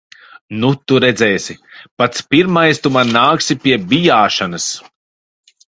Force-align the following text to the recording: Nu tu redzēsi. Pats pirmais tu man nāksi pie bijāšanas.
Nu 0.61 0.69
tu 0.91 0.97
redzēsi. 1.03 1.57
Pats 2.03 2.27
pirmais 2.33 2.83
tu 2.87 2.95
man 2.99 3.15
nāksi 3.21 3.61
pie 3.67 3.81
bijāšanas. 3.95 4.71